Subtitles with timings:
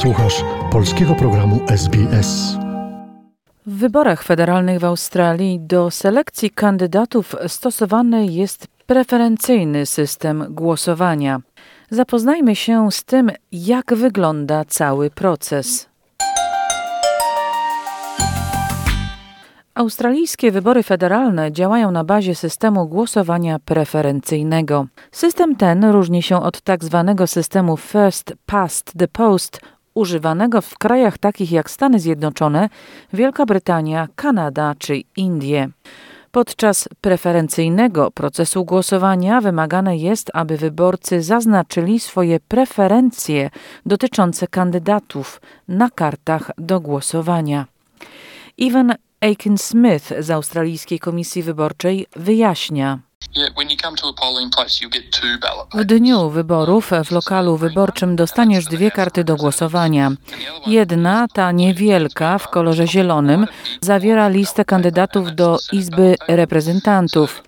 [0.00, 2.56] Słuchasz polskiego programu SBS.
[3.66, 11.40] W wyborach federalnych w Australii do selekcji kandydatów stosowany jest preferencyjny system głosowania.
[11.90, 15.88] Zapoznajmy się z tym, jak wygląda cały proces.
[19.74, 24.86] Australijskie wybory federalne działają na bazie systemu głosowania preferencyjnego.
[25.12, 29.60] System ten różni się od tak zwanego systemu First Past the Post,
[30.00, 32.68] używanego w krajach takich jak Stany Zjednoczone,
[33.12, 35.68] Wielka Brytania, Kanada czy Indie.
[36.32, 43.50] Podczas preferencyjnego procesu głosowania wymagane jest, aby wyborcy zaznaczyli swoje preferencje
[43.86, 47.66] dotyczące kandydatów na kartach do głosowania.
[48.58, 53.09] Even Aiken Smith z Australijskiej Komisji Wyborczej wyjaśnia.
[55.74, 60.10] W dniu wyborów w lokalu wyborczym dostaniesz dwie karty do głosowania.
[60.66, 63.46] Jedna, ta niewielka w kolorze zielonym,
[63.80, 67.42] zawiera listę kandydatów do Izby Reprezentantów.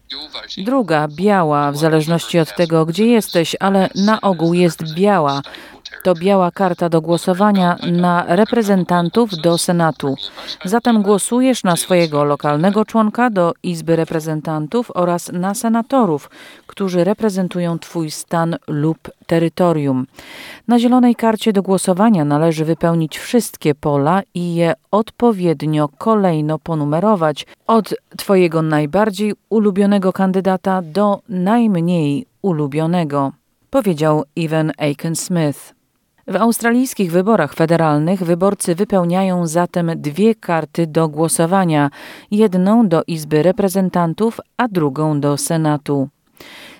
[0.58, 5.42] Druga, biała, w zależności od tego, gdzie jesteś, ale na ogół jest biała,
[6.02, 10.14] to biała karta do głosowania na reprezentantów do Senatu.
[10.64, 16.30] Zatem głosujesz na swojego lokalnego członka do Izby Reprezentantów oraz na senatorów,
[16.66, 20.06] którzy reprezentują Twój stan lub terytorium.
[20.68, 27.94] Na zielonej karcie do głosowania należy wypełnić wszystkie pola i je odpowiednio kolejno ponumerować od
[28.16, 33.32] Twojego najbardziej ulubionego kandydata do najmniej ulubionego,
[33.70, 35.81] powiedział Evan Aiken Smith.
[36.32, 41.90] W australijskich wyborach federalnych wyborcy wypełniają zatem dwie karty do głosowania:
[42.30, 46.08] jedną do Izby Reprezentantów, a drugą do Senatu.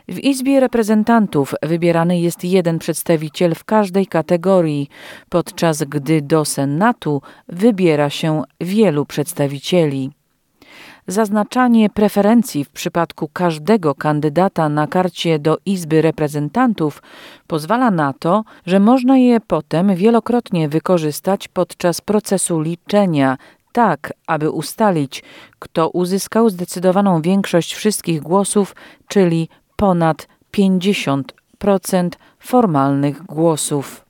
[0.08, 4.89] W Izbie Reprezentantów wybierany jest jeden przedstawiciel w każdej kategorii,
[5.28, 10.11] podczas gdy do Senatu wybiera się wielu przedstawicieli.
[11.12, 17.02] Zaznaczanie preferencji w przypadku każdego kandydata na karcie do Izby Reprezentantów
[17.46, 23.36] pozwala na to, że można je potem wielokrotnie wykorzystać podczas procesu liczenia,
[23.72, 25.22] tak aby ustalić,
[25.58, 28.74] kto uzyskał zdecydowaną większość wszystkich głosów,
[29.08, 31.24] czyli ponad 50%
[32.39, 34.05] formalnych głosów.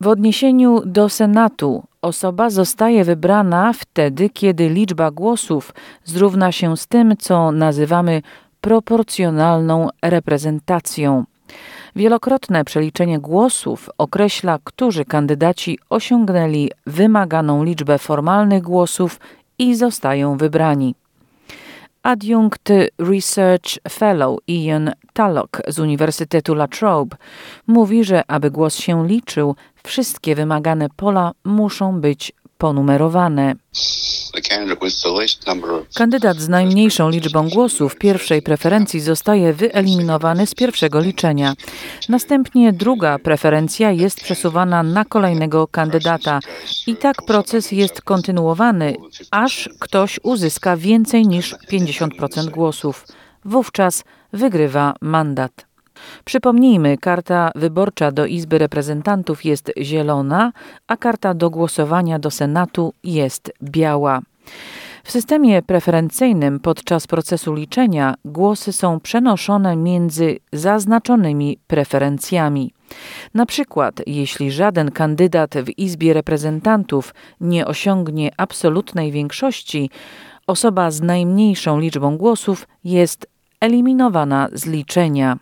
[0.00, 5.74] W odniesieniu do Senatu osoba zostaje wybrana wtedy, kiedy liczba głosów
[6.04, 8.22] zrówna się z tym, co nazywamy
[8.60, 11.24] proporcjonalną reprezentacją.
[11.96, 19.20] Wielokrotne przeliczenie głosów określa, którzy kandydaci osiągnęli wymaganą liczbę formalnych głosów
[19.58, 20.94] i zostają wybrani.
[22.02, 27.16] Adiunkt Research Fellow Ian Tallock z Uniwersytetu La Trobe
[27.66, 29.56] mówi, że aby głos się liczył,
[29.86, 33.54] wszystkie wymagane pola muszą być ponumerowane.
[35.94, 41.54] Kandydat z najmniejszą liczbą głosów pierwszej preferencji zostaje wyeliminowany z pierwszego liczenia.
[42.08, 46.40] Następnie druga preferencja jest przesuwana na kolejnego kandydata
[46.86, 48.96] i tak proces jest kontynuowany,
[49.30, 53.06] aż ktoś uzyska więcej niż 50% głosów.
[53.44, 55.69] Wówczas wygrywa mandat.
[56.24, 60.52] Przypomnijmy, karta wyborcza do Izby Reprezentantów jest zielona,
[60.86, 64.20] a karta do głosowania do Senatu jest biała.
[65.04, 72.72] W systemie preferencyjnym podczas procesu liczenia głosy są przenoszone między zaznaczonymi preferencjami.
[73.34, 79.90] Na przykład, jeśli żaden kandydat w Izbie Reprezentantów nie osiągnie absolutnej większości,
[80.46, 83.26] osoba z najmniejszą liczbą głosów jest
[83.60, 85.38] eliminowana z liczenia.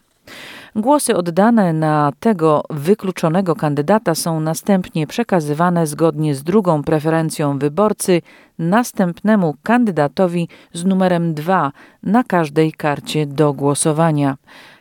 [0.77, 8.23] Głosy oddane na tego wykluczonego kandydata są następnie przekazywane zgodnie z drugą preferencją wyborcy
[8.59, 11.73] następnemu kandydatowi z numerem 2
[12.03, 14.37] na każdej karcie do głosowania.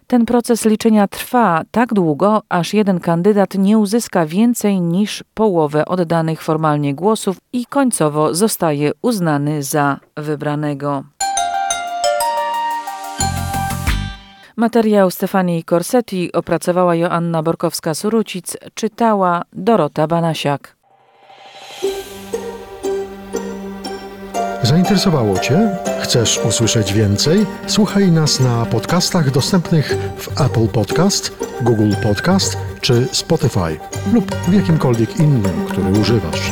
[0.08, 6.41] Ten proces liczenia trwa tak długo, aż jeden kandydat nie uzyska więcej niż połowę oddanych
[6.41, 11.03] formalnie głosów i końcowo zostaje uznany za wybranego.
[14.59, 20.75] Materiał Stefanii Corsetti opracowała Joanna Borkowska-Surucic, czytała Dorota Banasiak.
[24.63, 25.77] Zainteresowało Cię?
[26.01, 27.45] Chcesz usłyszeć więcej?
[27.67, 33.79] Słuchaj nas na podcastach dostępnych w Apple Podcast, Google Podcast czy Spotify
[34.13, 36.51] lub w jakimkolwiek innym, który używasz.